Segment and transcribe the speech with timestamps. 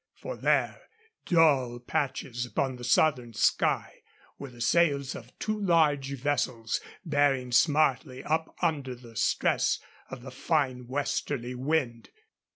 [0.15, 0.81] For there,
[1.27, 4.01] dull patches upon the southern sky,
[4.39, 9.77] were the sails of two large vessels bearing smartly up under the stress
[10.09, 12.09] of the fine westerly wind.